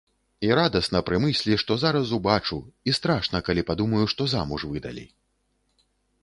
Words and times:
І 0.45 0.47
радасна 0.59 1.01
пры 1.09 1.19
мыслі, 1.25 1.57
што 1.63 1.77
зараз 1.83 2.13
убачу, 2.17 2.57
і 2.89 2.95
страшна, 2.99 3.43
калі 3.51 3.65
падумаю, 3.69 4.03
што 4.15 4.29
замуж 4.33 4.67
выдалі. 4.73 5.05